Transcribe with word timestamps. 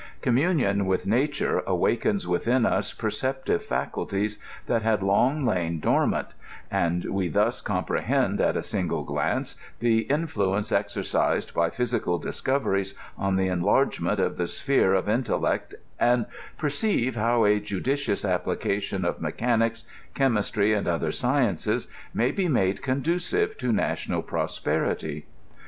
Communion 0.23 0.87
with 0.87 1.05
nature 1.05 1.61
awakens 1.67 2.27
within 2.27 2.65
us 2.65 2.91
perceptive 2.91 3.63
faculties 3.63 4.39
that 4.65 4.81
had 4.81 5.03
long 5.03 5.45
lain 5.45 5.79
dormant; 5.79 6.29
and 6.71 7.05
we 7.05 7.27
thus 7.27 7.61
comprehend 7.61 8.41
at 8.41 8.57
a 8.57 8.63
single 8.63 9.03
glance 9.03 9.55
the 9.77 9.99
influence 10.09 10.71
exercised 10.71 11.53
by 11.53 11.69
physical 11.69 12.17
discoveries 12.17 12.95
on 13.15 13.35
the 13.35 13.45
enlargement 13.45 14.19
of 14.19 14.37
the 14.37 14.47
sphere 14.47 14.95
of 14.95 15.05
intel 15.05 15.39
lect, 15.39 15.75
and 15.99 16.25
perceive 16.57 17.15
how 17.15 17.43
a 17.45 17.59
judicious 17.59 18.25
application 18.25 19.05
of 19.05 19.21
mechanics, 19.21 19.83
chemistry, 20.15 20.73
and 20.73 20.87
other 20.87 21.11
sciences 21.11 21.87
may 22.11 22.31
be 22.31 22.47
made 22.47 22.81
conducive 22.81 23.55
to 23.55 23.71
na 23.71 23.91
tional 23.91 24.25
prosperity. 24.25 25.27